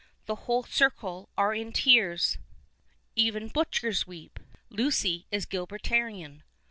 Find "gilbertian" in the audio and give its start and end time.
5.45-6.41